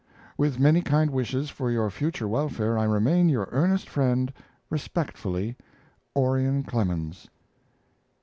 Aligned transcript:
With 0.35 0.59
many 0.59 0.81
kind 0.81 1.11
wishes 1.11 1.51
for 1.51 1.69
your 1.69 1.91
future 1.91 2.27
welfare, 2.27 2.75
I 2.75 2.85
remain 2.85 3.29
your 3.29 3.47
earnest 3.51 3.87
friend, 3.87 4.33
Respectfully, 4.71 5.55
ORION 6.15 6.63
CLEMENS. 6.63 7.27